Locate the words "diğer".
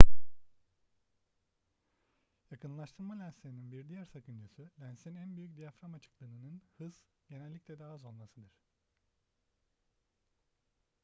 3.89-4.05